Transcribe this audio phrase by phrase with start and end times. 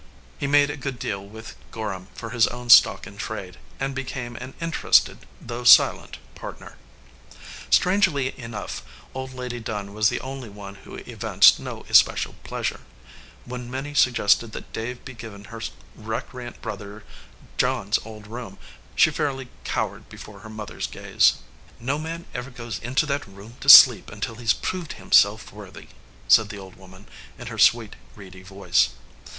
[0.39, 4.35] He made a good deal with Gorham for his own stock in trade, and became
[4.37, 6.77] an interested, though silent, partner.
[7.69, 8.81] Strangely enough,
[9.13, 12.79] Old Lady Dunn was the only one who evinced no especial pleasure.
[13.45, 15.61] When Min 308 "A RETREAT TO THE GOAL" nie suggested that Dave be given her
[15.95, 17.03] recreant brother
[17.59, 18.57] John s old room,
[18.95, 21.33] she fairly cowered before her mother s gaze.
[21.79, 25.89] "No man ever goes into that room to sleep until he s proved himself worthy,"
[26.27, 27.07] said the old woman,
[27.37, 28.89] in her sweet, reedy voice.